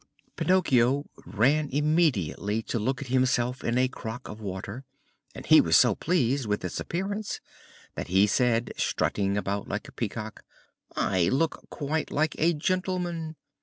Pinocchio 0.35 1.05
ran 1.27 1.69
immediately 1.69 2.63
to 2.63 2.79
look 2.79 3.03
at 3.03 3.09
himself 3.09 3.63
in 3.63 3.77
a 3.77 3.87
crock 3.87 4.27
of 4.27 4.41
water, 4.41 4.83
and 5.35 5.45
he 5.45 5.61
was 5.61 5.77
so 5.77 5.93
pleased 5.93 6.47
with 6.47 6.63
his 6.63 6.79
appearance 6.79 7.39
that 7.93 8.07
he 8.07 8.25
said, 8.25 8.71
strutting 8.77 9.37
about 9.37 9.67
like 9.67 9.87
a 9.87 9.91
peacock: 9.91 10.43
"I 10.95 11.25
look 11.29 11.67
quite 11.69 12.09
like 12.09 12.33
a 12.39 12.53
gentleman!" 12.55 13.35